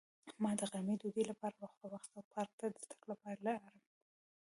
[0.41, 3.77] ما د غرمې ډوډۍ لپاره وقفه واخیسته او پارک ته د تګ لپاره لاړم.